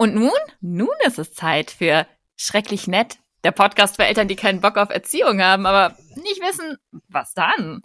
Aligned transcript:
Und 0.00 0.14
nun? 0.14 0.30
Nun 0.62 0.88
ist 1.06 1.18
es 1.18 1.34
Zeit 1.34 1.70
für 1.70 2.06
Schrecklich 2.34 2.88
Nett, 2.88 3.18
der 3.44 3.50
Podcast 3.50 3.96
für 3.96 4.06
Eltern, 4.06 4.28
die 4.28 4.34
keinen 4.34 4.62
Bock 4.62 4.78
auf 4.78 4.88
Erziehung 4.88 5.42
haben, 5.42 5.66
aber 5.66 5.94
nicht 6.14 6.40
wissen, 6.40 6.78
was 7.08 7.34
dann. 7.34 7.82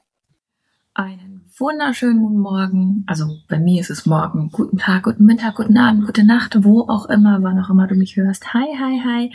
Einen 0.94 1.52
wunderschönen 1.58 2.22
guten 2.22 2.40
Morgen. 2.40 3.04
Also 3.06 3.40
bei 3.50 3.60
mir 3.60 3.82
ist 3.82 3.90
es 3.90 4.06
morgen. 4.06 4.50
Guten 4.50 4.78
Tag, 4.78 5.04
guten 5.04 5.26
Mittag, 5.26 5.56
guten 5.56 5.78
Abend, 5.78 6.06
gute 6.06 6.24
Nacht, 6.24 6.64
wo 6.64 6.84
auch 6.88 7.08
immer, 7.08 7.44
wann 7.44 7.60
auch 7.60 7.70
immer 7.70 7.86
du 7.86 7.96
mich 7.96 8.16
hörst. 8.16 8.54
Hi, 8.54 8.78
hi, 8.80 9.02
hi. 9.04 9.34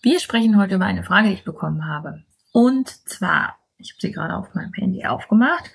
Wir 0.00 0.20
sprechen 0.20 0.56
heute 0.56 0.76
über 0.76 0.84
eine 0.84 1.02
Frage, 1.02 1.30
die 1.30 1.34
ich 1.34 1.44
bekommen 1.44 1.88
habe. 1.88 2.22
Und 2.52 2.90
zwar, 3.08 3.56
ich 3.76 3.90
habe 3.90 4.00
sie 4.00 4.12
gerade 4.12 4.36
auf 4.36 4.54
meinem 4.54 4.72
Handy 4.72 5.04
aufgemacht. 5.04 5.68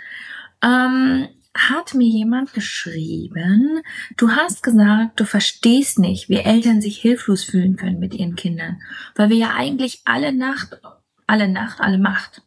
Ähm, 0.63 1.27
hat 1.55 1.93
mir 1.93 2.07
jemand 2.07 2.53
geschrieben, 2.53 3.81
du 4.17 4.31
hast 4.31 4.61
gesagt, 4.63 5.19
du 5.19 5.25
verstehst 5.25 5.99
nicht, 5.99 6.29
wie 6.29 6.37
Eltern 6.37 6.81
sich 6.81 6.99
hilflos 6.99 7.43
fühlen 7.43 7.75
können 7.75 7.99
mit 7.99 8.13
ihren 8.13 8.35
Kindern, 8.35 8.81
weil 9.15 9.29
wir 9.29 9.37
ja 9.37 9.53
eigentlich 9.55 10.01
alle 10.05 10.31
Nacht, 10.31 10.79
alle 11.27 11.47
Nacht, 11.47 11.81
alle 11.81 11.97
Macht 11.97 12.43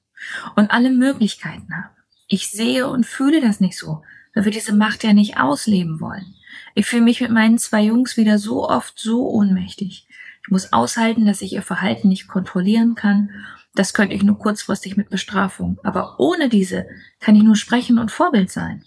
und 0.57 0.71
alle 0.71 0.91
Möglichkeiten 0.91 1.75
haben. 1.75 1.95
Ich 2.29 2.51
sehe 2.51 2.89
und 2.89 3.05
fühle 3.05 3.41
das 3.41 3.61
nicht 3.61 3.77
so, 3.77 4.03
weil 4.35 4.45
wir 4.45 4.53
diese 4.53 4.75
Macht 4.75 5.05
ja 5.05 5.13
nicht 5.13 5.37
ausleben 5.37 6.01
wollen. 6.01 6.35
Ich 6.75 6.87
fühle 6.87 7.03
mich 7.03 7.21
mit 7.21 7.31
meinen 7.31 7.59
zwei 7.59 7.83
Jungs 7.83 8.17
wieder 8.17 8.39
so 8.39 8.69
oft 8.69 8.99
so 8.99 9.29
ohnmächtig. 9.29 10.07
Ich 10.43 10.49
muss 10.49 10.73
aushalten, 10.73 11.27
dass 11.27 11.43
ich 11.43 11.53
ihr 11.53 11.63
Verhalten 11.63 12.09
nicht 12.09 12.29
kontrollieren 12.29 12.95
kann 12.95 13.31
das 13.75 13.95
könnte 13.95 14.15
ich 14.15 14.23
nur 14.23 14.39
kurzfristig 14.39 14.97
mit 14.97 15.11
Bestrafung. 15.11 15.79
Aber 15.83 16.21
ohne 16.21 16.49
diese 16.49 16.87
kann 17.21 17.37
ich 17.37 17.43
nur 17.43 17.57
sprechen 17.57 17.99
und 17.99 18.11
Vorbild 18.11 18.51
sein. 18.51 18.85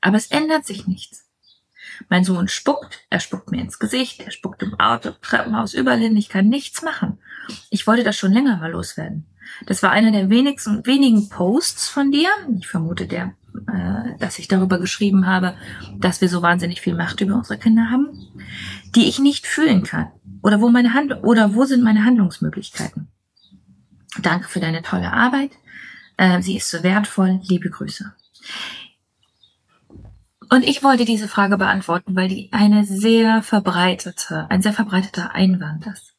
Aber 0.00 0.16
es 0.16 0.26
ändert 0.26 0.66
sich 0.66 0.86
nichts. 0.86 1.24
Mein 2.08 2.24
Sohn 2.24 2.48
spuckt, 2.48 3.06
er 3.10 3.20
spuckt 3.20 3.50
mir 3.50 3.60
ins 3.60 3.78
Gesicht, 3.78 4.20
er 4.20 4.30
spuckt 4.30 4.62
im 4.62 4.78
Auto, 4.78 5.10
Treppenhaus, 5.22 5.74
überall 5.74 5.98
hin, 5.98 6.16
ich 6.16 6.28
kann 6.28 6.48
nichts 6.48 6.82
machen. 6.82 7.18
Ich 7.70 7.86
wollte 7.86 8.04
das 8.04 8.16
schon 8.16 8.32
länger 8.32 8.58
mal 8.58 8.70
loswerden. 8.70 9.26
Das 9.66 9.82
war 9.82 9.90
einer 9.90 10.12
der 10.12 10.30
wenigsten, 10.30 10.86
wenigen 10.86 11.28
Posts 11.28 11.88
von 11.88 12.12
dir. 12.12 12.28
Ich 12.58 12.68
vermute 12.68 13.06
der, 13.06 13.34
äh, 13.66 14.16
dass 14.18 14.38
ich 14.38 14.46
darüber 14.46 14.78
geschrieben 14.78 15.26
habe, 15.26 15.56
dass 15.98 16.20
wir 16.20 16.28
so 16.28 16.42
wahnsinnig 16.42 16.80
viel 16.80 16.94
Macht 16.94 17.20
über 17.20 17.34
unsere 17.34 17.58
Kinder 17.58 17.90
haben, 17.90 18.08
die 18.94 19.08
ich 19.08 19.18
nicht 19.18 19.46
fühlen 19.46 19.82
kann. 19.82 20.12
Oder 20.42 20.60
wo 20.60 20.68
meine 20.68 20.94
Hand, 20.94 21.24
oder 21.24 21.54
wo 21.54 21.64
sind 21.64 21.82
meine 21.82 22.04
Handlungsmöglichkeiten? 22.04 23.08
Danke 24.20 24.48
für 24.48 24.60
deine 24.60 24.82
tolle 24.82 25.12
Arbeit. 25.12 25.52
Äh, 26.16 26.42
sie 26.42 26.56
ist 26.56 26.70
so 26.70 26.82
wertvoll. 26.82 27.40
Liebe 27.44 27.70
Grüße. 27.70 28.12
Und 30.50 30.62
ich 30.62 30.82
wollte 30.82 31.04
diese 31.04 31.28
Frage 31.28 31.58
beantworten, 31.58 32.16
weil 32.16 32.28
die 32.28 32.48
eine 32.52 32.84
sehr 32.84 33.42
verbreitete, 33.42 34.46
ein 34.48 34.62
sehr 34.62 34.72
verbreiteter 34.72 35.34
Einwand 35.34 35.86
ist. 35.86 36.14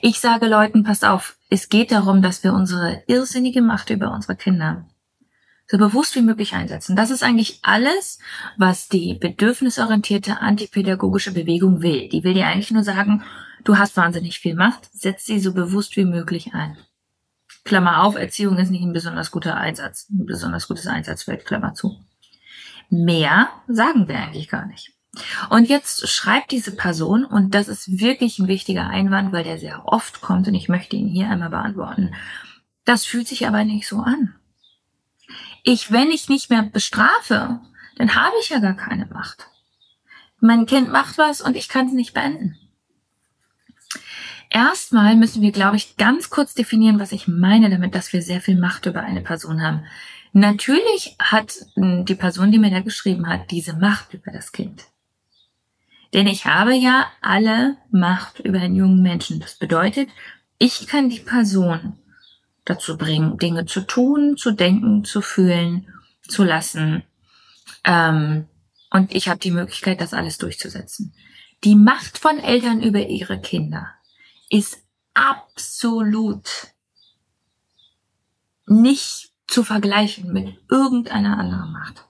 Ich 0.00 0.20
sage 0.20 0.46
Leuten, 0.46 0.84
passt 0.84 1.04
auf, 1.04 1.36
es 1.50 1.68
geht 1.68 1.90
darum, 1.90 2.22
dass 2.22 2.44
wir 2.44 2.54
unsere 2.54 3.02
irrsinnige 3.08 3.60
Macht 3.60 3.90
über 3.90 4.12
unsere 4.12 4.36
Kinder 4.36 4.86
so 5.70 5.76
bewusst 5.76 6.14
wie 6.14 6.22
möglich 6.22 6.54
einsetzen. 6.54 6.96
Das 6.96 7.10
ist 7.10 7.22
eigentlich 7.22 7.58
alles, 7.62 8.18
was 8.56 8.88
die 8.88 9.14
bedürfnisorientierte 9.14 10.40
antipädagogische 10.40 11.32
Bewegung 11.32 11.82
will. 11.82 12.08
Die 12.08 12.24
will 12.24 12.32
dir 12.32 12.46
eigentlich 12.46 12.70
nur 12.70 12.84
sagen, 12.84 13.22
du 13.64 13.76
hast 13.76 13.96
wahnsinnig 13.96 14.38
viel 14.38 14.54
Macht, 14.54 14.88
setz 14.94 15.26
sie 15.26 15.40
so 15.40 15.52
bewusst 15.52 15.96
wie 15.96 16.06
möglich 16.06 16.54
ein. 16.54 16.78
Klammer 17.68 18.02
auf, 18.02 18.16
Erziehung 18.16 18.56
ist 18.56 18.70
nicht 18.70 18.82
ein 18.82 18.94
besonders 18.94 19.30
guter 19.30 19.56
Einsatz, 19.56 20.08
ein 20.10 20.24
besonders 20.24 20.68
gutes 20.68 20.86
Einsatzfeld, 20.86 21.44
Klammer 21.44 21.74
zu. 21.74 22.00
Mehr 22.88 23.50
sagen 23.68 24.08
wir 24.08 24.16
eigentlich 24.16 24.48
gar 24.48 24.66
nicht. 24.66 24.94
Und 25.50 25.68
jetzt 25.68 26.08
schreibt 26.08 26.50
diese 26.50 26.74
Person, 26.74 27.24
und 27.24 27.54
das 27.54 27.68
ist 27.68 28.00
wirklich 28.00 28.38
ein 28.38 28.48
wichtiger 28.48 28.88
Einwand, 28.88 29.32
weil 29.32 29.44
der 29.44 29.58
sehr 29.58 29.86
oft 29.86 30.22
kommt 30.22 30.48
und 30.48 30.54
ich 30.54 30.68
möchte 30.68 30.96
ihn 30.96 31.08
hier 31.08 31.28
einmal 31.28 31.50
beantworten. 31.50 32.14
Das 32.86 33.04
fühlt 33.04 33.28
sich 33.28 33.46
aber 33.46 33.64
nicht 33.64 33.86
so 33.86 33.98
an. 33.98 34.34
Ich, 35.62 35.92
wenn 35.92 36.10
ich 36.10 36.30
nicht 36.30 36.48
mehr 36.48 36.62
bestrafe, 36.62 37.60
dann 37.96 38.14
habe 38.14 38.34
ich 38.40 38.48
ja 38.48 38.60
gar 38.60 38.74
keine 38.74 39.06
Macht. 39.06 39.48
Mein 40.40 40.64
Kind 40.66 40.90
macht 40.90 41.18
was 41.18 41.42
und 41.42 41.56
ich 41.56 41.68
kann 41.68 41.88
es 41.88 41.92
nicht 41.92 42.14
beenden. 42.14 42.56
Erstmal 44.50 45.14
müssen 45.16 45.42
wir, 45.42 45.52
glaube 45.52 45.76
ich, 45.76 45.96
ganz 45.96 46.30
kurz 46.30 46.54
definieren, 46.54 46.98
was 46.98 47.12
ich 47.12 47.28
meine 47.28 47.68
damit, 47.68 47.94
dass 47.94 48.12
wir 48.12 48.22
sehr 48.22 48.40
viel 48.40 48.58
Macht 48.58 48.86
über 48.86 49.00
eine 49.02 49.20
Person 49.20 49.62
haben. 49.62 49.84
Natürlich 50.32 51.16
hat 51.18 51.52
hm, 51.74 52.04
die 52.04 52.14
Person, 52.14 52.50
die 52.50 52.58
mir 52.58 52.70
da 52.70 52.80
geschrieben 52.80 53.28
hat, 53.28 53.50
diese 53.50 53.74
Macht 53.74 54.14
über 54.14 54.30
das 54.30 54.52
Kind. 54.52 54.84
Denn 56.14 56.26
ich 56.26 56.46
habe 56.46 56.74
ja 56.74 57.06
alle 57.20 57.76
Macht 57.90 58.40
über 58.40 58.60
einen 58.60 58.76
jungen 58.76 59.02
Menschen. 59.02 59.40
Das 59.40 59.56
bedeutet, 59.56 60.08
ich 60.58 60.86
kann 60.86 61.10
die 61.10 61.20
Person 61.20 61.98
dazu 62.64 62.96
bringen, 62.96 63.36
Dinge 63.38 63.66
zu 63.66 63.82
tun, 63.82 64.36
zu 64.36 64.52
denken, 64.52 65.04
zu 65.04 65.20
fühlen, 65.20 65.88
zu 66.26 66.44
lassen. 66.44 67.02
Ähm, 67.84 68.46
und 68.90 69.14
ich 69.14 69.28
habe 69.28 69.40
die 69.40 69.50
Möglichkeit, 69.50 70.00
das 70.00 70.14
alles 70.14 70.38
durchzusetzen. 70.38 71.14
Die 71.64 71.74
Macht 71.74 72.16
von 72.16 72.38
Eltern 72.38 72.82
über 72.82 73.00
ihre 73.00 73.40
Kinder 73.40 73.97
ist 74.48 74.82
absolut 75.14 76.48
nicht 78.66 79.32
zu 79.46 79.64
vergleichen 79.64 80.32
mit 80.32 80.58
irgendeiner 80.70 81.38
anderen 81.38 81.72
Macht. 81.72 82.04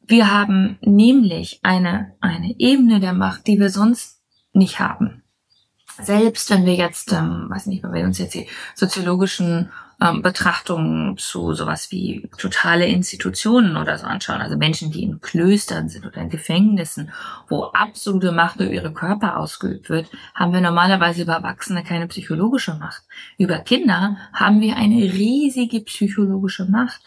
Wir 0.00 0.32
haben 0.32 0.78
nämlich 0.80 1.60
eine, 1.62 2.16
eine 2.20 2.58
Ebene 2.58 2.98
der 2.98 3.12
Macht, 3.12 3.46
die 3.46 3.60
wir 3.60 3.70
sonst 3.70 4.20
nicht 4.52 4.80
haben. 4.80 5.22
Selbst 6.02 6.50
wenn 6.50 6.66
wir 6.66 6.74
jetzt, 6.74 7.12
ähm, 7.12 7.46
weiß 7.48 7.66
nicht, 7.66 7.82
wenn 7.84 7.92
wir 7.92 8.04
uns 8.04 8.18
jetzt 8.18 8.34
die 8.34 8.48
soziologischen 8.74 9.70
ähm, 10.00 10.22
Betrachtungen 10.22 11.18
zu 11.18 11.52
sowas 11.52 11.90
wie 11.90 12.28
totale 12.38 12.86
Institutionen 12.86 13.76
oder 13.76 13.98
so 13.98 14.06
anschauen, 14.06 14.40
also 14.40 14.56
Menschen, 14.56 14.90
die 14.90 15.02
in 15.02 15.20
Klöstern 15.20 15.88
sind 15.88 16.06
oder 16.06 16.22
in 16.22 16.30
Gefängnissen, 16.30 17.10
wo 17.48 17.64
absolute 17.64 18.32
Macht 18.32 18.60
über 18.60 18.70
ihre 18.70 18.92
Körper 18.92 19.36
ausgeübt 19.36 19.90
wird, 19.90 20.10
haben 20.34 20.52
wir 20.52 20.60
normalerweise 20.60 21.22
über 21.22 21.34
Erwachsene 21.34 21.84
keine 21.84 22.06
psychologische 22.08 22.74
Macht. 22.74 23.02
Über 23.36 23.58
Kinder 23.58 24.16
haben 24.32 24.60
wir 24.60 24.76
eine 24.76 25.02
riesige 25.02 25.80
psychologische 25.80 26.64
Macht. 26.64 27.02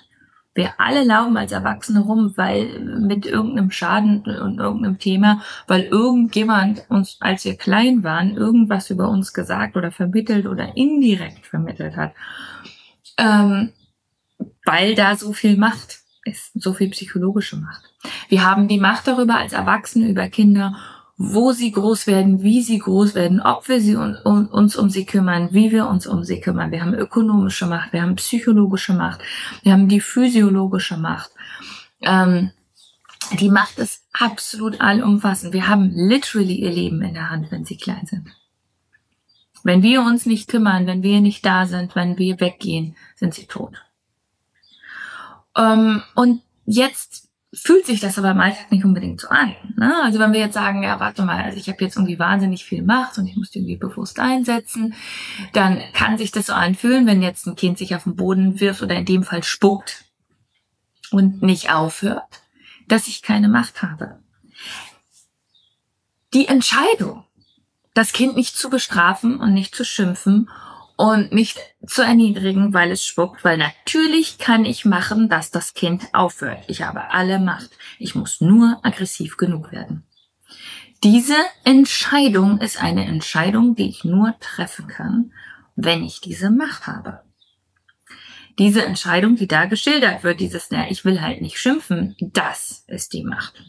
Wir 0.55 0.73
alle 0.77 1.03
laufen 1.03 1.35
als 1.35 1.51
Erwachsene 1.51 2.01
rum, 2.01 2.33
weil 2.35 2.79
mit 2.79 3.25
irgendeinem 3.25 3.71
Schaden 3.71 4.21
und 4.21 4.59
irgendeinem 4.59 4.99
Thema, 4.99 5.41
weil 5.65 5.85
irgendjemand 5.85 6.85
uns, 6.89 7.17
als 7.21 7.43
wir 7.43 7.57
klein 7.57 8.03
waren, 8.03 8.37
irgendwas 8.37 8.91
über 8.91 9.09
uns 9.09 9.33
gesagt 9.33 9.77
oder 9.77 9.91
vermittelt 9.91 10.45
oder 10.45 10.77
indirekt 10.77 11.47
vermittelt 11.47 11.95
hat 11.95 12.11
ähm, 13.17 13.71
weil 14.65 14.95
da 14.95 15.15
so 15.15 15.33
viel 15.33 15.57
Macht 15.57 15.99
ist, 16.25 16.51
so 16.55 16.73
viel 16.73 16.89
psychologische 16.89 17.57
Macht. 17.57 17.83
Wir 18.29 18.45
haben 18.45 18.67
die 18.67 18.79
Macht 18.79 19.07
darüber 19.07 19.37
als 19.37 19.53
Erwachsene, 19.53 20.09
über 20.09 20.27
Kinder, 20.29 20.75
wo 21.17 21.51
sie 21.51 21.71
groß 21.71 22.07
werden, 22.07 22.41
wie 22.41 22.61
sie 22.61 22.79
groß 22.79 23.13
werden, 23.13 23.39
ob 23.39 23.67
wir 23.69 23.79
sie 23.79 23.95
un, 23.95 24.17
um, 24.23 24.47
uns 24.47 24.75
um 24.75 24.89
sie 24.89 25.05
kümmern, 25.05 25.49
wie 25.51 25.71
wir 25.71 25.87
uns 25.87 26.07
um 26.07 26.23
sie 26.23 26.39
kümmern. 26.39 26.71
Wir 26.71 26.81
haben 26.81 26.93
ökonomische 26.93 27.67
Macht, 27.67 27.93
wir 27.93 28.01
haben 28.01 28.15
psychologische 28.15 28.93
Macht, 28.93 29.21
wir 29.61 29.73
haben 29.73 29.87
die 29.87 30.01
physiologische 30.01 30.97
Macht. 30.97 31.31
Ähm, 32.01 32.51
die 33.39 33.49
Macht 33.49 33.79
ist 33.79 34.03
absolut 34.11 34.81
allumfassend. 34.81 35.53
Wir 35.53 35.67
haben 35.67 35.91
literally 35.93 36.55
ihr 36.55 36.71
Leben 36.71 37.01
in 37.01 37.13
der 37.13 37.29
Hand, 37.29 37.51
wenn 37.51 37.65
sie 37.65 37.77
klein 37.77 38.05
sind. 38.05 38.27
Wenn 39.63 39.81
wir 39.81 40.01
uns 40.01 40.25
nicht 40.25 40.49
kümmern, 40.49 40.87
wenn 40.87 41.03
wir 41.03 41.21
nicht 41.21 41.45
da 41.45 41.65
sind, 41.65 41.95
wenn 41.95 42.17
wir 42.17 42.39
weggehen, 42.39 42.95
sind 43.15 43.33
sie 43.33 43.45
tot. 43.45 43.81
Ähm, 45.55 46.03
und 46.15 46.41
jetzt 46.65 47.29
fühlt 47.53 47.85
sich 47.85 47.99
das 47.99 48.17
aber 48.17 48.31
im 48.31 48.39
Alltag 48.39 48.71
nicht 48.71 48.83
unbedingt 48.83 49.21
so 49.21 49.29
an. 49.29 49.55
Ne? 49.75 49.93
Also 50.03 50.17
wenn 50.19 50.33
wir 50.33 50.39
jetzt 50.39 50.55
sagen, 50.55 50.81
ja, 50.81 50.99
warte 50.99 51.23
mal, 51.23 51.43
also 51.43 51.57
ich 51.57 51.69
habe 51.69 51.83
jetzt 51.83 51.95
irgendwie 51.95 52.17
wahnsinnig 52.17 52.65
viel 52.65 52.81
Macht 52.81 53.17
und 53.17 53.27
ich 53.27 53.35
muss 53.35 53.51
die 53.51 53.59
irgendwie 53.59 53.77
bewusst 53.77 54.19
einsetzen, 54.19 54.95
dann 55.53 55.79
kann 55.93 56.17
sich 56.17 56.31
das 56.31 56.47
so 56.47 56.53
anfühlen, 56.53 57.05
wenn 57.05 57.21
jetzt 57.21 57.45
ein 57.45 57.55
Kind 57.55 57.77
sich 57.77 57.95
auf 57.95 58.03
den 58.03 58.15
Boden 58.15 58.59
wirft 58.59 58.81
oder 58.81 58.95
in 58.95 59.05
dem 59.05 59.23
Fall 59.23 59.43
spuckt 59.43 60.05
und 61.11 61.43
nicht 61.43 61.71
aufhört, 61.71 62.41
dass 62.87 63.07
ich 63.07 63.21
keine 63.21 63.49
Macht 63.49 63.83
habe. 63.83 64.19
Die 66.33 66.47
Entscheidung, 66.47 67.23
das 67.93 68.13
Kind 68.13 68.35
nicht 68.35 68.57
zu 68.57 68.69
bestrafen 68.69 69.39
und 69.39 69.53
nicht 69.53 69.75
zu 69.75 69.85
schimpfen 69.85 70.49
und 70.95 71.31
nicht 71.31 71.57
zu 71.85 72.01
erniedrigen, 72.01 72.73
weil 72.73 72.91
es 72.91 73.05
spuckt, 73.05 73.43
weil 73.43 73.57
natürlich 73.57 74.37
kann 74.37 74.65
ich 74.65 74.85
machen, 74.85 75.29
dass 75.29 75.51
das 75.51 75.73
Kind 75.73 76.03
aufhört. 76.13 76.63
Ich 76.67 76.81
habe 76.81 77.11
alle 77.11 77.39
Macht. 77.39 77.71
Ich 77.99 78.15
muss 78.15 78.41
nur 78.41 78.79
aggressiv 78.83 79.37
genug 79.37 79.71
werden. 79.71 80.03
Diese 81.03 81.35
Entscheidung 81.65 82.59
ist 82.59 82.81
eine 82.81 83.05
Entscheidung, 83.05 83.75
die 83.75 83.89
ich 83.89 84.05
nur 84.05 84.35
treffen 84.39 84.87
kann, 84.87 85.33
wenn 85.75 86.03
ich 86.03 86.21
diese 86.21 86.49
Macht 86.49 86.87
habe. 86.87 87.23
Diese 88.59 88.85
Entscheidung, 88.85 89.35
die 89.35 89.47
da 89.47 89.65
geschildert 89.65 90.23
wird, 90.23 90.39
dieses, 90.39 90.67
na, 90.69 90.89
ich 90.89 91.03
will 91.03 91.21
halt 91.21 91.41
nicht 91.41 91.57
schimpfen, 91.57 92.15
das 92.19 92.85
ist 92.87 93.13
die 93.13 93.23
Macht. 93.23 93.63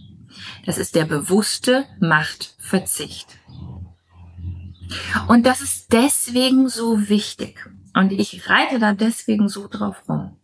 Das 0.67 0.79
ist 0.79 0.95
der 0.95 1.07
bewusste 1.07 1.87
Machtverzicht. 2.01 3.29
Und 5.29 5.47
das 5.47 5.61
ist 5.61 5.93
deswegen 5.93 6.69
so 6.69 7.09
wichtig. 7.09 7.71
Und 7.95 8.13
ich 8.13 8.49
reite 8.49 8.79
da 8.79 8.93
deswegen 8.93 9.49
so 9.49 9.69
drauf 9.69 10.03
rum. 10.09 10.37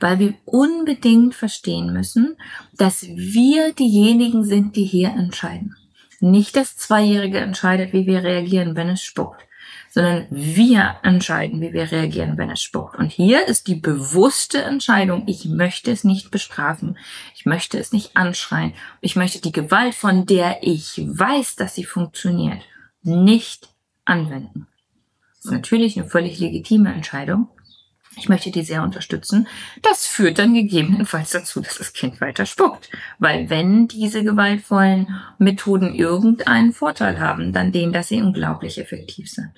Weil 0.00 0.18
wir 0.18 0.34
unbedingt 0.44 1.34
verstehen 1.34 1.92
müssen, 1.92 2.36
dass 2.76 3.02
wir 3.02 3.72
diejenigen 3.72 4.44
sind, 4.44 4.76
die 4.76 4.84
hier 4.84 5.10
entscheiden. 5.10 5.76
Nicht 6.20 6.56
das 6.56 6.76
Zweijährige 6.76 7.38
entscheidet, 7.38 7.92
wie 7.92 8.06
wir 8.06 8.22
reagieren, 8.22 8.76
wenn 8.76 8.88
es 8.88 9.02
spuckt, 9.02 9.42
sondern 9.90 10.26
wir 10.30 10.96
entscheiden, 11.02 11.60
wie 11.60 11.72
wir 11.72 11.92
reagieren, 11.92 12.38
wenn 12.38 12.50
es 12.50 12.62
spuckt. 12.62 12.98
Und 12.98 13.12
hier 13.12 13.46
ist 13.46 13.68
die 13.68 13.74
bewusste 13.74 14.62
Entscheidung, 14.62 15.24
ich 15.26 15.44
möchte 15.44 15.90
es 15.90 16.02
nicht 16.02 16.30
bestrafen, 16.30 16.96
ich 17.34 17.44
möchte 17.44 17.78
es 17.78 17.92
nicht 17.92 18.16
anschreien, 18.16 18.72
ich 19.00 19.16
möchte 19.16 19.40
die 19.40 19.52
Gewalt, 19.52 19.94
von 19.94 20.26
der 20.26 20.62
ich 20.62 21.00
weiß, 21.06 21.56
dass 21.56 21.74
sie 21.74 21.84
funktioniert, 21.84 22.62
nicht 23.02 23.68
anwenden. 24.04 24.66
Das 25.36 25.46
ist 25.46 25.50
natürlich 25.52 25.98
eine 25.98 26.08
völlig 26.08 26.38
legitime 26.38 26.92
Entscheidung. 26.92 27.48
Ich 28.16 28.28
möchte 28.28 28.50
die 28.50 28.62
sehr 28.62 28.82
unterstützen. 28.82 29.48
Das 29.82 30.06
führt 30.06 30.38
dann 30.38 30.54
gegebenenfalls 30.54 31.30
dazu, 31.30 31.60
dass 31.60 31.78
das 31.78 31.92
Kind 31.92 32.20
weiter 32.20 32.46
spuckt. 32.46 32.88
Weil 33.18 33.50
wenn 33.50 33.88
diese 33.88 34.22
gewaltvollen 34.22 35.08
Methoden 35.38 35.94
irgendeinen 35.94 36.72
Vorteil 36.72 37.18
haben, 37.18 37.52
dann 37.52 37.72
den, 37.72 37.92
dass 37.92 38.08
sie 38.08 38.22
unglaublich 38.22 38.78
effektiv 38.78 39.30
sind. 39.30 39.52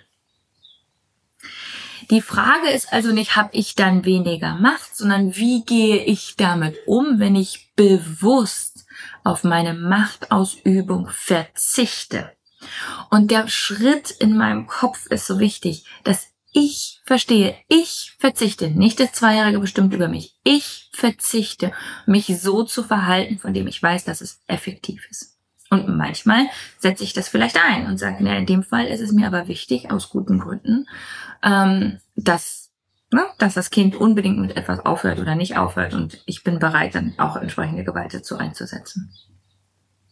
Die 2.10 2.22
Frage 2.22 2.70
ist 2.70 2.92
also 2.92 3.12
nicht, 3.12 3.36
habe 3.36 3.50
ich 3.52 3.74
dann 3.74 4.04
weniger 4.04 4.54
Macht, 4.54 4.96
sondern 4.96 5.34
wie 5.34 5.64
gehe 5.64 6.04
ich 6.04 6.36
damit 6.36 6.76
um, 6.86 7.18
wenn 7.18 7.34
ich 7.34 7.72
bewusst 7.74 8.86
auf 9.24 9.42
meine 9.42 9.74
Machtausübung 9.74 11.08
verzichte. 11.08 12.35
Und 13.10 13.30
der 13.30 13.48
Schritt 13.48 14.10
in 14.10 14.36
meinem 14.36 14.66
Kopf 14.66 15.06
ist 15.06 15.26
so 15.26 15.38
wichtig, 15.38 15.84
dass 16.04 16.28
ich 16.52 17.02
verstehe, 17.04 17.54
ich 17.68 18.16
verzichte, 18.18 18.70
nicht 18.70 18.98
das 18.98 19.12
Zweijährige 19.12 19.58
bestimmt 19.58 19.92
über 19.92 20.08
mich. 20.08 20.38
Ich 20.42 20.90
verzichte, 20.92 21.72
mich 22.06 22.26
so 22.40 22.62
zu 22.62 22.82
verhalten, 22.82 23.38
von 23.38 23.52
dem 23.52 23.66
ich 23.66 23.82
weiß, 23.82 24.04
dass 24.04 24.22
es 24.22 24.40
effektiv 24.46 25.06
ist. 25.10 25.36
Und 25.68 25.88
manchmal 25.88 26.46
setze 26.78 27.04
ich 27.04 27.12
das 27.12 27.28
vielleicht 27.28 27.58
ein 27.62 27.86
und 27.86 27.98
sage, 27.98 28.18
na, 28.20 28.38
in 28.38 28.46
dem 28.46 28.62
Fall 28.62 28.86
ist 28.86 29.00
es 29.00 29.12
mir 29.12 29.26
aber 29.26 29.48
wichtig, 29.48 29.90
aus 29.90 30.08
guten 30.08 30.38
Gründen, 30.38 30.86
ähm, 31.42 31.98
dass, 32.14 32.70
ne, 33.12 33.26
dass 33.38 33.54
das 33.54 33.70
Kind 33.70 33.96
unbedingt 33.96 34.38
mit 34.38 34.56
etwas 34.56 34.80
aufhört 34.80 35.18
oder 35.18 35.34
nicht 35.34 35.58
aufhört. 35.58 35.92
Und 35.92 36.22
ich 36.24 36.44
bin 36.44 36.58
bereit, 36.58 36.94
dann 36.94 37.14
auch 37.18 37.36
entsprechende 37.36 37.84
Gewalt 37.84 38.14
dazu 38.14 38.38
einzusetzen. 38.38 39.12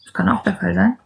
Das 0.04 0.12
kann 0.12 0.28
auch 0.28 0.42
der 0.42 0.56
Fall 0.56 0.74
sein. 0.74 0.98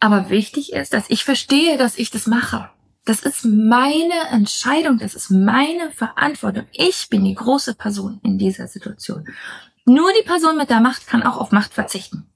Aber 0.00 0.30
wichtig 0.30 0.72
ist, 0.72 0.94
dass 0.94 1.10
ich 1.10 1.24
verstehe, 1.24 1.76
dass 1.76 1.98
ich 1.98 2.10
das 2.10 2.26
mache. 2.26 2.70
Das 3.04 3.20
ist 3.20 3.44
meine 3.44 4.28
Entscheidung, 4.30 4.98
das 4.98 5.14
ist 5.14 5.30
meine 5.30 5.90
Verantwortung. 5.92 6.66
Ich 6.72 7.08
bin 7.08 7.24
die 7.24 7.34
große 7.34 7.74
Person 7.74 8.20
in 8.22 8.38
dieser 8.38 8.66
Situation. 8.66 9.28
Nur 9.84 10.10
die 10.18 10.26
Person 10.26 10.56
mit 10.56 10.70
der 10.70 10.80
Macht 10.80 11.06
kann 11.06 11.22
auch 11.22 11.36
auf 11.36 11.52
Macht 11.52 11.74
verzichten. 11.74 12.26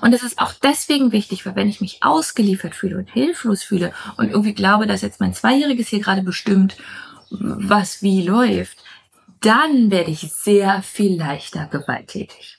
Und 0.00 0.12
es 0.12 0.22
ist 0.22 0.38
auch 0.38 0.52
deswegen 0.52 1.12
wichtig, 1.12 1.44
weil 1.44 1.56
wenn 1.56 1.68
ich 1.68 1.80
mich 1.80 2.02
ausgeliefert 2.02 2.74
fühle 2.74 2.98
und 2.98 3.10
hilflos 3.10 3.62
fühle 3.62 3.92
und 4.16 4.28
irgendwie 4.28 4.54
glaube, 4.54 4.86
dass 4.86 5.02
jetzt 5.02 5.20
mein 5.20 5.34
Zweijähriges 5.34 5.88
hier 5.88 6.00
gerade 6.00 6.22
bestimmt, 6.22 6.76
was 7.30 8.02
wie 8.02 8.22
läuft, 8.22 8.78
dann 9.40 9.90
werde 9.90 10.10
ich 10.10 10.32
sehr 10.32 10.82
viel 10.82 11.18
leichter 11.18 11.66
gewalttätig. 11.66 12.55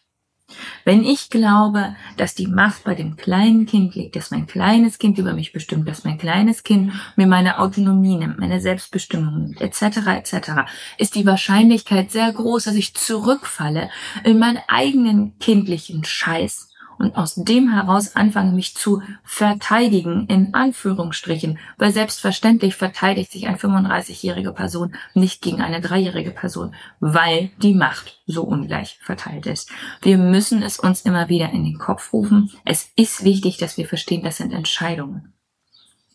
Wenn 0.86 1.04
ich 1.04 1.30
glaube, 1.30 1.96
dass 2.18 2.36
die 2.36 2.48
Macht 2.48 2.84
bei 2.84 2.96
dem 2.96 3.16
kleinen 3.16 3.66
Kind 3.66 3.96
liegt, 3.96 4.16
dass 4.16 4.32
mein 4.32 4.48
kleines 4.48 5.00
Kind 5.00 5.18
über 5.18 5.34
mich 5.34 5.54
bestimmt, 5.54 5.88
dass 5.88 6.04
mein 6.04 6.18
kleines 6.18 6.64
Kind 6.64 6.94
mir 7.16 7.28
meine 7.28 7.60
Autonomie 7.60 8.16
nimmt, 8.16 8.40
meine 8.40 8.62
Selbstbestimmung 8.62 9.40
nimmt, 9.40 9.62
etc., 9.62 10.08
etc., 10.08 10.50
ist 10.98 11.16
die 11.16 11.26
Wahrscheinlichkeit 11.26 12.12
sehr 12.12 12.32
groß, 12.32 12.66
dass 12.66 12.76
ich 12.76 12.94
zurückfalle 12.94 13.90
in 14.24 14.40
meinen 14.40 14.60
eigenen 14.68 15.38
kindlichen 15.40 16.04
Scheiß 16.04 16.67
und 16.98 17.16
aus 17.16 17.36
dem 17.36 17.72
heraus 17.72 18.16
anfange, 18.16 18.52
mich 18.52 18.76
zu 18.76 19.02
verteidigen, 19.24 20.28
in 20.28 20.54
Anführungsstrichen, 20.54 21.60
weil 21.78 21.92
selbstverständlich 21.92 22.76
verteidigt 22.76 23.32
sich 23.32 23.48
eine 23.48 23.58
35-jährige 23.58 24.52
Person 24.52 24.96
nicht 25.14 25.42
gegen 25.42 25.62
eine 25.62 25.82
dreijährige 25.82 26.32
Person, 26.32 26.74
weil 27.00 27.52
die 27.62 27.74
Macht 27.74 28.22
so 28.26 28.44
ungleich 28.44 29.00
verteilt 29.02 29.46
ist. 29.46 29.70
Wir 30.02 30.18
müssen 30.18 30.62
es 30.62 30.80
uns 30.80 31.02
immer 31.02 31.30
wieder 31.30 31.52
in 31.52 31.64
den 31.64 31.78
Kopf 31.78 32.14
rufen. 32.14 32.52
Es 32.66 32.92
ist 32.96 33.24
wichtig, 33.24 33.58
dass 33.58 33.78
wir 33.78 33.88
verstehen, 33.88 34.24
das 34.24 34.38
sind 34.38 34.52
Entscheidungen. 34.52 35.34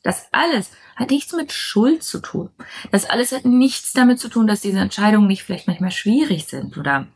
Das 0.02 0.26
alles 0.32 0.72
hat 0.96 1.10
nichts 1.10 1.32
mit 1.32 1.52
Schuld 1.52 2.02
zu 2.02 2.18
tun. 2.18 2.50
Das 2.90 3.04
alles 3.08 3.32
hat 3.32 3.44
nichts 3.44 3.92
damit 3.92 4.18
zu 4.18 4.28
tun, 4.28 4.46
dass 4.46 4.60
diese 4.60 4.80
Entscheidungen 4.80 5.28
nicht 5.28 5.44
vielleicht 5.44 5.68
manchmal 5.68 5.92
schwierig 5.92 6.46
sind 6.46 6.76
oder 6.76 7.06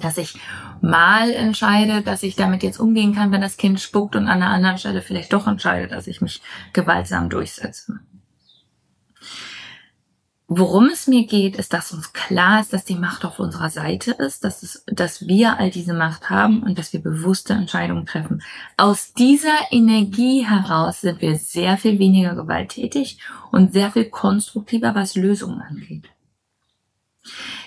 dass 0.00 0.18
ich 0.18 0.38
mal 0.80 1.30
entscheide, 1.30 2.02
dass 2.02 2.22
ich 2.22 2.36
damit 2.36 2.62
jetzt 2.62 2.80
umgehen 2.80 3.14
kann, 3.14 3.32
wenn 3.32 3.40
das 3.40 3.56
Kind 3.56 3.80
spuckt 3.80 4.16
und 4.16 4.28
an 4.28 4.42
einer 4.42 4.50
anderen 4.50 4.78
Stelle 4.78 5.02
vielleicht 5.02 5.32
doch 5.32 5.46
entscheide, 5.46 5.88
dass 5.88 6.06
ich 6.06 6.20
mich 6.20 6.40
gewaltsam 6.72 7.28
durchsetze. 7.28 8.00
Worum 10.50 10.86
es 10.86 11.06
mir 11.06 11.26
geht, 11.26 11.56
ist, 11.56 11.74
dass 11.74 11.92
uns 11.92 12.14
klar 12.14 12.62
ist, 12.62 12.72
dass 12.72 12.86
die 12.86 12.94
Macht 12.94 13.26
auf 13.26 13.38
unserer 13.38 13.68
Seite 13.68 14.12
ist, 14.12 14.44
dass, 14.44 14.62
es, 14.62 14.82
dass 14.86 15.26
wir 15.26 15.58
all 15.58 15.70
diese 15.70 15.92
Macht 15.92 16.30
haben 16.30 16.62
und 16.62 16.78
dass 16.78 16.94
wir 16.94 17.02
bewusste 17.02 17.52
Entscheidungen 17.52 18.06
treffen. 18.06 18.42
Aus 18.78 19.12
dieser 19.12 19.70
Energie 19.70 20.46
heraus 20.46 21.02
sind 21.02 21.20
wir 21.20 21.36
sehr 21.36 21.76
viel 21.76 21.98
weniger 21.98 22.34
gewalttätig 22.34 23.20
und 23.52 23.74
sehr 23.74 23.90
viel 23.90 24.06
konstruktiver, 24.06 24.94
was 24.94 25.16
Lösungen 25.16 25.60
angeht. 25.60 26.08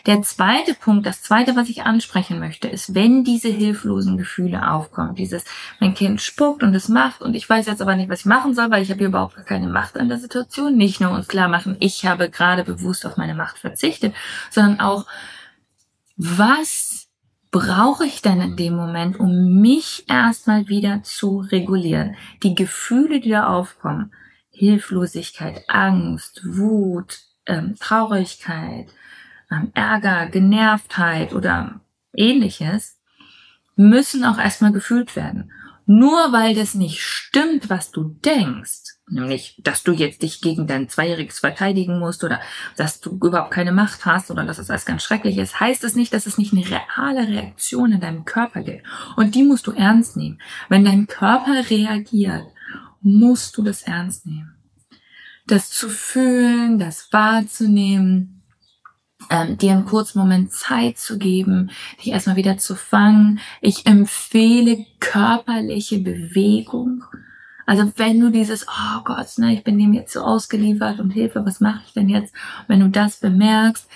Der 0.06 0.22
zweite 0.24 0.74
Punkt, 0.74 1.06
das 1.06 1.22
zweite, 1.22 1.56
was 1.56 1.70
ich 1.70 1.84
ansprechen 1.84 2.40
möchte, 2.40 2.68
ist, 2.68 2.96
wenn 2.96 3.24
diese 3.24 3.50
hilflosen 3.50 4.18
Gefühle 4.18 4.72
aufkommen, 4.72 5.16
dieses, 5.16 5.46
mein 5.80 5.94
Kind 5.94 6.22
spuckt 6.22 6.64
und 6.64 6.74
es 6.74 6.90
macht 6.90 7.22
und 7.22 7.36
ich 7.36 7.48
weiß 7.48 7.68
jetzt 7.68 7.82
aber 7.82 7.96
nicht, 7.96 8.10
was 8.10 8.22
ich 8.22 8.26
machen 8.26 8.54
soll, 8.54 8.72
weil 8.72 8.84
ich 8.84 8.92
habe 8.92 9.04
überhaupt 9.04 9.36
gar 9.36 9.46
keine 9.46 9.68
Macht 9.68 9.98
an 9.98 10.10
der 10.10 10.18
Situation. 10.18 10.76
Nicht 10.76 11.02
nur 11.02 11.12
uns 11.12 11.28
klar 11.28 11.48
machen, 11.48 11.78
ich 11.80 12.06
habe 12.06 12.30
gerade 12.30 12.64
bewusst 12.64 13.06
auf 13.06 13.18
meine 13.18 13.36
Macht 13.36 13.60
verzichtet, 13.60 14.16
sondern 14.50 14.80
auch, 14.80 15.06
was 16.18 17.08
brauche 17.52 18.06
ich 18.06 18.22
denn 18.22 18.42
in 18.42 18.56
dem 18.56 18.76
Moment, 18.76 19.20
um 19.20 19.60
mich 19.62 20.06
erstmal 20.08 20.68
wieder 20.68 21.04
zu 21.04 21.40
regulieren? 21.40 22.16
Die 22.44 22.56
Gefühle, 22.56 23.20
die 23.20 23.30
da 23.30 23.48
aufkommen, 23.48 24.14
Hilflosigkeit, 24.52 25.64
Angst, 25.68 26.42
Wut, 26.46 27.20
ähm, 27.46 27.76
Traurigkeit, 27.80 28.88
Ärger, 29.74 30.28
Genervtheit 30.28 31.34
oder 31.34 31.82
ähnliches, 32.16 33.00
müssen 33.76 34.24
auch 34.26 34.38
erstmal 34.38 34.72
gefühlt 34.72 35.16
werden. 35.16 35.52
Nur 35.86 36.32
weil 36.32 36.56
das 36.56 36.74
nicht 36.74 37.02
stimmt, 37.02 37.70
was 37.70 37.92
du 37.92 38.16
denkst, 38.24 38.96
nämlich, 39.10 39.60
dass 39.64 39.84
du 39.84 39.92
jetzt 39.92 40.22
dich 40.22 40.40
gegen 40.40 40.68
dein 40.68 40.88
Zweijähriges 40.88 41.40
verteidigen 41.40 42.00
musst 42.00 42.24
oder 42.24 42.40
dass 42.78 43.02
du 43.02 43.18
überhaupt 43.18 43.52
keine 43.52 43.72
Macht 43.72 44.06
hast 44.06 44.32
oder 44.32 44.46
dass 44.46 44.58
es 44.58 44.70
alles 44.70 44.86
ganz 44.86 45.04
schrecklich 45.04 45.38
ist, 45.38 45.60
heißt 45.60 45.84
es 45.84 45.92
das 45.92 45.96
nicht, 45.96 46.14
dass 46.14 46.28
es 46.28 46.38
nicht 46.38 46.54
eine 46.54 46.66
reale 46.66 47.28
Reaktion 47.28 47.92
in 47.92 48.00
deinem 48.00 48.26
Körper 48.26 48.62
gibt. 48.62 48.86
Und 49.18 49.36
die 49.36 49.44
musst 49.44 49.68
du 49.68 49.72
ernst 49.72 50.16
nehmen. 50.16 50.40
Wenn 50.70 50.86
dein 50.86 51.08
Körper 51.08 51.70
reagiert, 51.70 52.46
musst 53.02 53.58
du 53.58 53.64
das 53.64 53.82
ernst 53.82 54.26
nehmen. 54.26 54.56
Das 55.48 55.72
zu 55.72 55.90
fühlen, 55.90 56.80
das 56.80 57.12
wahrzunehmen, 57.12 58.41
ähm, 59.30 59.58
dir 59.58 59.74
einen 59.74 59.86
kurzen 59.86 60.20
Moment 60.20 60.52
Zeit 60.52 60.98
zu 60.98 61.18
geben, 61.18 61.72
dich 62.00 62.12
erstmal 62.12 62.36
wieder 62.36 62.58
zu 62.58 62.76
fangen. 62.76 63.40
Ich 63.62 63.86
empfehle 63.86 64.86
körperliche 65.00 66.00
Bewegung. 66.00 67.04
Also 67.72 67.90
wenn 67.96 68.20
du 68.20 68.32
dieses, 68.32 68.68
oh 68.68 69.02
Gott, 69.06 69.38
ne, 69.38 69.54
ich 69.54 69.64
bin 69.64 69.80
dem 69.80 69.94
jetzt 69.94 70.12
so 70.12 70.20
ausgeliefert 70.20 71.00
und 71.00 71.12
Hilfe, 71.12 71.46
was 71.46 71.62
mache 71.62 71.80
ich 71.88 71.94
denn 71.94 72.10
jetzt? 72.10 72.34
Wenn 72.68 72.82
du 72.82 72.90
das 72.90 73.16
bemerkst, 73.16 73.88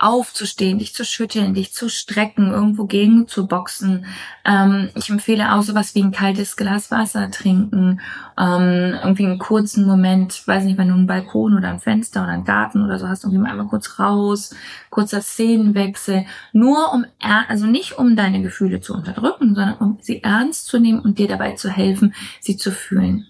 aufzustehen, 0.00 0.78
dich 0.78 0.94
zu 0.94 1.06
schütteln, 1.06 1.54
dich 1.54 1.72
zu 1.72 1.88
strecken, 1.88 2.50
irgendwo 2.50 2.84
gegen 2.84 3.26
zu 3.26 3.46
boxen. 3.46 4.04
Ähm, 4.44 4.90
ich 4.94 5.08
empfehle 5.08 5.54
auch 5.54 5.62
sowas 5.62 5.94
wie 5.94 6.02
ein 6.02 6.12
kaltes 6.12 6.56
Glas 6.56 6.90
Wasser 6.90 7.30
trinken, 7.30 8.02
ähm, 8.38 8.98
irgendwie 9.02 9.24
einen 9.24 9.38
kurzen 9.38 9.86
Moment, 9.86 10.46
weiß 10.46 10.64
nicht, 10.64 10.76
wenn 10.76 10.88
du 10.88 10.94
einen 10.94 11.06
Balkon 11.06 11.56
oder 11.56 11.70
ein 11.70 11.80
Fenster 11.80 12.24
oder 12.24 12.32
einen 12.32 12.44
Garten 12.44 12.84
oder 12.84 12.98
so 12.98 13.08
hast, 13.08 13.24
irgendwie 13.24 13.40
mal 13.40 13.52
einmal 13.52 13.68
kurz 13.68 13.98
raus, 13.98 14.54
kurzer 14.90 15.22
Szenenwechsel, 15.22 16.26
nur 16.52 16.92
um, 16.92 17.06
also 17.48 17.64
nicht 17.64 17.98
um 17.98 18.14
deine 18.14 18.42
Gefühle 18.42 18.82
zu 18.82 18.92
unterdrücken, 18.92 19.54
sondern 19.54 19.78
um 19.78 19.98
sie 20.02 20.22
ernst 20.22 20.66
zu 20.66 20.78
nehmen 20.78 21.00
und 21.00 21.18
dir 21.18 21.28
dabei 21.28 21.52
zu 21.52 21.70
helfen, 21.70 22.14
sie 22.40 22.58
zu 22.58 22.70
fühlen. 22.70 23.21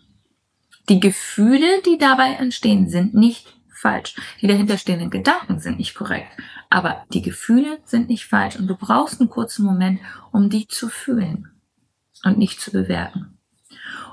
Die 0.89 1.01
Gefühle, 1.01 1.83
die 1.87 1.99
dabei 1.99 2.35
entstehen, 2.35 2.89
sind 2.89 3.15
nicht 3.15 3.57
falsch. 3.73 4.15
Die 4.41 4.47
dahinterstehenden 4.47 5.11
Gedanken 5.11 5.59
sind 5.59 5.79
nicht 5.79 5.95
korrekt. 5.95 6.31
Aber 6.71 7.05
die 7.13 7.23
Gefühle 7.23 7.79
sind 7.85 8.09
nicht 8.09 8.27
falsch 8.27 8.57
und 8.57 8.67
du 8.67 8.77
brauchst 8.77 9.21
einen 9.21 9.31
kurzen 9.31 9.65
Moment, 9.65 10.01
um 10.31 10.49
die 10.49 10.67
zu 10.67 10.89
fühlen 10.89 11.51
und 12.25 12.39
nicht 12.39 12.61
zu 12.61 12.71
bewerten. 12.71 13.39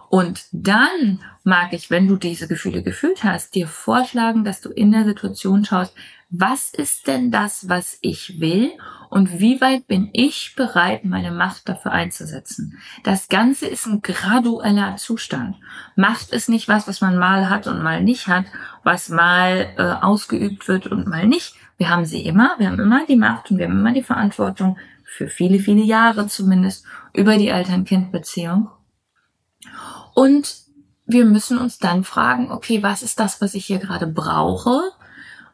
Und 0.10 0.46
dann 0.52 1.22
mag 1.44 1.72
ich, 1.74 1.92
wenn 1.92 2.08
du 2.08 2.16
diese 2.16 2.48
Gefühle 2.48 2.82
gefühlt 2.82 3.24
hast, 3.24 3.54
dir 3.54 3.68
vorschlagen, 3.68 4.44
dass 4.44 4.60
du 4.60 4.70
in 4.70 4.92
der 4.92 5.06
Situation 5.06 5.64
schaust, 5.64 5.94
was 6.32 6.74
ist 6.74 7.08
denn 7.08 7.32
das, 7.32 7.70
was 7.70 8.00
ich 8.02 8.40
will 8.40 8.72
und 9.10 9.40
wie 9.40 9.60
weit 9.60 9.88
bin 9.88 10.10
ich 10.14 10.54
bereit, 10.56 11.04
meine 11.04 11.32
Macht 11.32 11.68
dafür 11.68 11.92
einzusetzen. 11.92 12.78
Das 13.04 13.28
Ganze 13.28 13.66
ist 13.66 13.88
ein 13.88 14.02
gradueller 14.02 14.98
Zustand. 14.98 15.56
Macht 15.96 16.32
ist 16.32 16.48
nicht 16.48 16.68
was, 16.68 16.88
was 16.88 17.02
man 17.02 17.18
mal 17.18 17.50
hat 17.50 17.66
und 17.66 17.82
mal 17.82 18.04
nicht 18.04 18.28
hat, 18.28 18.46
was 18.84 19.10
mal 19.10 19.74
äh, 19.78 19.82
ausgeübt 19.82 20.68
wird 20.68 20.88
und 20.88 21.08
mal 21.08 21.28
nicht. 21.28 21.56
Wir 21.78 21.90
haben 21.90 22.06
sie 22.06 22.24
immer, 22.24 22.56
wir 22.60 22.68
haben 22.68 22.80
immer 22.80 23.06
die 23.08 23.16
Macht 23.16 23.50
und 23.50 23.58
wir 23.58 23.66
haben 23.66 23.80
immer 23.80 23.94
die 23.94 24.04
Verantwortung, 24.04 24.78
für 25.04 25.28
viele, 25.28 25.58
viele 25.58 25.82
Jahre 25.82 26.28
zumindest, 26.28 26.86
über 27.14 27.38
die 27.38 27.48
Eltern-Kind-Beziehung. 27.48 28.70
Und 30.14 30.56
wir 31.08 31.26
müssen 31.26 31.58
uns 31.58 31.80
dann 31.80 32.04
fragen, 32.04 32.52
okay, 32.52 32.84
was 32.84 33.02
ist 33.02 33.20
das, 33.20 33.42
was 33.42 33.56
ich 33.56 33.66
hier 33.66 33.80
gerade 33.80 34.06
brauche? 34.06 34.82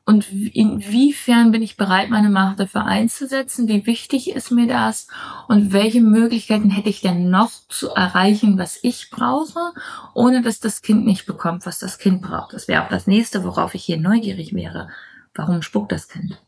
Und 0.08 0.32
inwiefern 0.32 1.52
bin 1.52 1.64
ich 1.64 1.78
bereit, 1.78 2.12
meine 2.12 2.30
Macht 2.30 2.60
dafür 2.60 2.86
einzusetzen? 2.86 3.68
Wie 3.68 3.88
wichtig 3.88 4.30
ist 4.30 4.52
mir 4.52 4.68
das? 4.68 5.08
Und 5.48 5.74
welche 5.74 6.02
Möglichkeiten 6.02 6.70
hätte 6.70 6.90
ich 6.90 7.02
denn 7.02 7.32
noch 7.32 7.50
zu 7.70 7.90
erreichen, 7.90 8.60
was 8.60 8.78
ich 8.84 9.10
brauche, 9.10 9.74
ohne 10.14 10.44
dass 10.44 10.60
das 10.60 10.84
Kind 10.84 11.06
nicht 11.06 11.26
bekommt, 11.26 11.66
was 11.66 11.80
das 11.80 11.98
Kind 11.98 12.22
braucht? 12.22 12.54
Das 12.54 12.68
wäre 12.68 12.84
auch 12.84 12.90
das 12.90 13.08
nächste, 13.08 13.44
worauf 13.44 13.74
ich 13.74 13.84
hier 13.84 13.98
neugierig 13.98 14.54
wäre. 14.54 14.90
Warum 15.34 15.64
spuckt 15.64 15.92
das 15.92 16.08
Kind? 16.08 16.40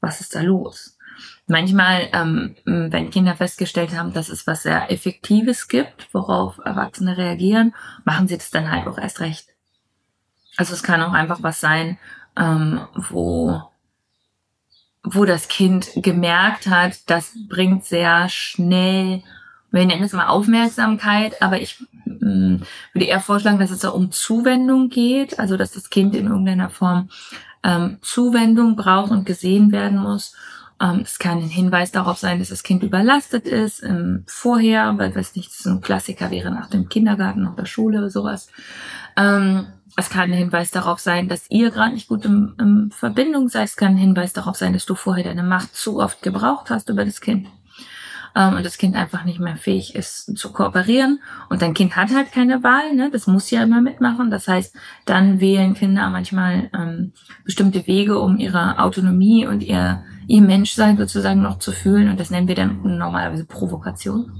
Was 0.00 0.22
ist 0.22 0.34
da 0.34 0.40
los? 0.40 0.96
Manchmal, 1.46 2.08
ähm, 2.14 2.56
wenn 2.64 3.10
Kinder 3.10 3.36
festgestellt 3.36 3.94
haben, 3.94 4.14
dass 4.14 4.30
es 4.30 4.46
was 4.46 4.62
sehr 4.62 4.90
Effektives 4.90 5.68
gibt, 5.68 6.08
worauf 6.14 6.58
Erwachsene 6.64 7.18
reagieren, 7.18 7.74
machen 8.04 8.26
sie 8.26 8.38
das 8.38 8.50
dann 8.50 8.70
halt 8.70 8.86
auch 8.86 8.96
erst 8.96 9.20
recht. 9.20 9.48
Also 10.56 10.72
es 10.72 10.82
kann 10.82 11.02
auch 11.02 11.12
einfach 11.12 11.42
was 11.42 11.60
sein, 11.60 11.98
ähm, 12.36 12.80
wo, 12.94 13.62
wo 15.02 15.24
das 15.24 15.48
Kind 15.48 15.90
gemerkt 15.96 16.66
hat, 16.68 17.10
das 17.10 17.34
bringt 17.48 17.84
sehr 17.84 18.28
schnell, 18.28 19.22
wir 19.70 19.86
nennen 19.86 20.04
es 20.04 20.12
mal 20.12 20.26
Aufmerksamkeit, 20.26 21.40
aber 21.40 21.60
ich 21.60 21.84
mh, 22.04 22.60
würde 22.92 23.06
eher 23.06 23.20
vorschlagen, 23.20 23.58
dass 23.58 23.70
es 23.70 23.80
da 23.80 23.88
um 23.88 24.12
Zuwendung 24.12 24.88
geht, 24.90 25.38
also 25.38 25.56
dass 25.56 25.72
das 25.72 25.90
Kind 25.90 26.14
in 26.14 26.26
irgendeiner 26.26 26.70
Form 26.70 27.08
ähm, 27.62 27.98
Zuwendung 28.02 28.76
braucht 28.76 29.10
und 29.10 29.24
gesehen 29.24 29.72
werden 29.72 29.98
muss. 29.98 30.34
Ähm, 30.80 31.00
es 31.04 31.18
kann 31.18 31.38
ein 31.38 31.48
Hinweis 31.48 31.92
darauf 31.92 32.18
sein, 32.18 32.38
dass 32.38 32.48
das 32.48 32.62
Kind 32.62 32.82
überlastet 32.82 33.46
ist 33.46 33.82
ähm, 33.82 34.24
vorher, 34.26 34.98
weil 34.98 35.12
das 35.12 35.36
nicht 35.36 35.52
so 35.52 35.70
ein 35.70 35.80
Klassiker 35.80 36.30
wäre 36.30 36.50
nach 36.50 36.68
dem 36.68 36.88
Kindergarten, 36.88 37.42
nach 37.42 37.56
der 37.56 37.66
Schule 37.66 37.98
oder 37.98 38.10
sowas. 38.10 38.48
Ähm, 39.16 39.66
es 39.96 40.10
kann 40.10 40.30
ein 40.30 40.32
Hinweis 40.32 40.70
darauf 40.70 41.00
sein, 41.00 41.28
dass 41.28 41.50
ihr 41.50 41.70
gerade 41.70 41.94
nicht 41.94 42.08
gut 42.08 42.24
in, 42.24 42.54
in 42.58 42.90
Verbindung 42.90 43.48
seid. 43.48 43.68
Es 43.68 43.76
kann 43.76 43.92
ein 43.92 43.98
Hinweis 43.98 44.32
darauf 44.32 44.56
sein, 44.56 44.72
dass 44.72 44.86
du 44.86 44.94
vorher 44.94 45.24
deine 45.24 45.42
Macht 45.42 45.74
zu 45.74 46.00
oft 46.00 46.22
gebraucht 46.22 46.70
hast 46.70 46.88
über 46.88 47.04
das 47.04 47.20
Kind 47.20 47.46
ähm, 48.34 48.56
und 48.56 48.64
das 48.64 48.78
Kind 48.78 48.96
einfach 48.96 49.24
nicht 49.24 49.40
mehr 49.40 49.56
fähig 49.56 49.94
ist 49.94 50.36
zu 50.36 50.52
kooperieren. 50.52 51.20
Und 51.50 51.62
dein 51.62 51.74
Kind 51.74 51.96
hat 51.96 52.14
halt 52.14 52.32
keine 52.32 52.62
Wahl, 52.62 52.94
ne? 52.94 53.10
das 53.10 53.26
muss 53.26 53.50
ja 53.50 53.62
immer 53.62 53.80
mitmachen. 53.80 54.30
Das 54.30 54.48
heißt, 54.48 54.74
dann 55.04 55.40
wählen 55.40 55.74
Kinder 55.74 56.08
manchmal 56.10 56.70
ähm, 56.74 57.12
bestimmte 57.44 57.86
Wege, 57.86 58.18
um 58.18 58.38
ihre 58.38 58.78
Autonomie 58.78 59.46
und 59.46 59.62
ihr, 59.62 60.04
ihr 60.26 60.42
Menschsein 60.42 60.96
sozusagen 60.96 61.42
noch 61.42 61.58
zu 61.58 61.72
fühlen. 61.72 62.08
Und 62.08 62.18
das 62.18 62.30
nennen 62.30 62.48
wir 62.48 62.54
dann 62.54 62.80
normalerweise 62.82 63.44
Provokation. 63.44 64.32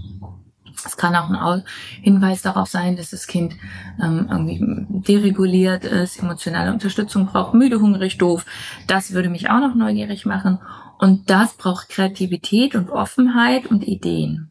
Es 0.84 0.96
kann 0.96 1.14
auch 1.14 1.30
ein 1.30 1.64
Hinweis 2.02 2.42
darauf 2.42 2.68
sein, 2.68 2.96
dass 2.96 3.10
das 3.10 3.26
Kind 3.26 3.54
ähm, 4.02 4.26
irgendwie 4.30 4.60
dereguliert 5.06 5.84
ist, 5.84 6.18
emotionale 6.18 6.72
Unterstützung 6.72 7.26
braucht, 7.26 7.54
müde, 7.54 7.80
hungrig, 7.80 8.18
doof. 8.18 8.44
Das 8.86 9.12
würde 9.12 9.28
mich 9.28 9.50
auch 9.50 9.60
noch 9.60 9.74
neugierig 9.74 10.26
machen. 10.26 10.58
Und 10.98 11.30
das 11.30 11.54
braucht 11.54 11.88
Kreativität 11.88 12.74
und 12.74 12.90
Offenheit 12.90 13.66
und 13.66 13.86
Ideen. 13.86 14.50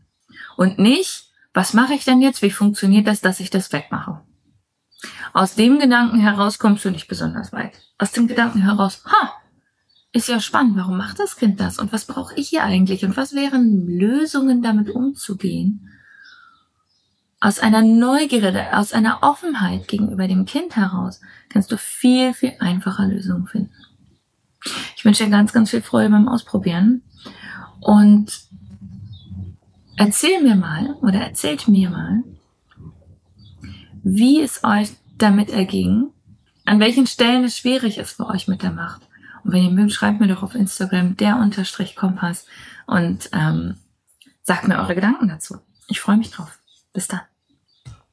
Und 0.58 0.80
nicht, 0.80 1.32
was 1.54 1.74
mache 1.74 1.94
ich 1.94 2.06
denn 2.06 2.22
jetzt? 2.22 2.42
Wie 2.42 2.52
funktioniert 2.52 3.08
das, 3.08 3.22
dass 3.22 3.40
ich 3.40 3.50
das 3.50 3.72
wegmache? 3.72 4.22
Aus 5.34 5.56
dem 5.56 5.80
Gedanken 5.80 6.20
heraus 6.20 6.60
kommst 6.60 6.86
du 6.86 6.92
nicht 6.92 7.08
besonders 7.08 7.54
weit. 7.54 7.74
Aus 7.98 8.12
dem 8.12 8.28
Gedanken 8.28 8.62
heraus, 8.62 9.04
ha, 9.06 9.34
ist 10.14 10.28
ja 10.28 10.40
spannend, 10.40 10.76
warum 10.76 10.98
macht 10.98 11.20
das 11.20 11.38
Kind 11.38 11.60
das? 11.60 11.80
Und 11.80 11.94
was 11.94 12.06
brauche 12.06 12.36
ich 12.36 12.50
hier 12.50 12.64
eigentlich? 12.64 13.06
Und 13.06 13.16
was 13.16 13.34
wären 13.34 13.88
Lösungen, 13.88 14.62
damit 14.62 14.90
umzugehen? 14.90 15.88
Aus 17.42 17.60
einer 17.60 17.82
Neugierde, 17.82 18.78
aus 18.78 18.94
einer 18.94 19.24
Offenheit 19.24 19.88
gegenüber 19.88 20.28
dem 20.28 20.46
Kind 20.46 20.76
heraus, 20.76 21.20
kannst 21.50 21.72
du 21.72 21.78
viel, 21.78 22.34
viel 22.34 22.54
einfacher 22.60 23.08
Lösungen 23.08 23.48
finden. 23.48 23.74
Ich 24.96 25.04
wünsche 25.04 25.26
dir 25.26 25.32
ganz, 25.32 25.52
ganz 25.52 25.72
viel 25.72 25.82
Freude 25.82 26.12
beim 26.12 26.28
Ausprobieren 26.28 27.02
und 27.80 28.32
erzähl 29.98 30.42
mir 30.44 30.56
mal 30.56 30.94
oder 31.02 31.20
erzählt 31.20 31.68
mir 31.68 31.90
mal, 31.90 32.24
wie 34.04 34.42
es 34.42 34.64
euch 34.64 34.92
damit 35.18 35.50
erging, 35.50 36.12
an 36.66 36.80
welchen 36.80 37.08
Stellen 37.08 37.44
es 37.44 37.58
schwierig 37.58 37.98
ist 37.98 38.12
für 38.12 38.28
euch 38.28 38.48
mit 38.48 38.62
der 38.62 38.72
Macht. 38.72 39.02
Und 39.44 39.54
wenn 39.54 39.64
ihr 39.64 39.72
mögt, 39.72 39.94
schreibt 39.94 40.20
mir 40.20 40.28
doch 40.28 40.44
auf 40.44 40.54
Instagram 40.54 41.18
der 41.18 41.38
Unterstrich 41.38 41.96
Kompass 41.96 42.46
und 42.86 43.32
ähm, 43.34 43.78
sagt 44.44 44.68
mir 44.68 44.78
eure 44.78 44.94
Gedanken 44.94 45.28
dazu. 45.28 45.58
Ich 45.88 46.00
freue 46.00 46.18
mich 46.18 46.30
drauf. 46.30 46.60
Bis 46.94 47.08
dann. 47.08 47.22